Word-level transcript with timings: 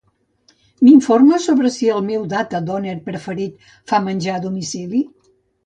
M'informes 0.87 1.45
sobre 1.49 1.71
si 1.75 1.91
el 1.97 2.01
meu 2.09 2.25
Data 2.33 2.63
Doner 2.71 2.97
preferit 3.13 3.71
fa 3.95 4.03
menjar 4.09 4.35
a 4.41 4.45
domicili? 4.51 5.07